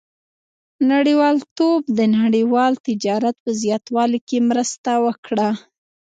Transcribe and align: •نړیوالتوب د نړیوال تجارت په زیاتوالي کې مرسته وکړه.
•نړیوالتوب 0.91 1.79
د 1.97 1.99
نړیوال 2.19 2.73
تجارت 2.87 3.35
په 3.43 3.51
زیاتوالي 3.61 4.19
کې 4.27 4.37
مرسته 4.49 4.91
وکړه. 5.05 5.49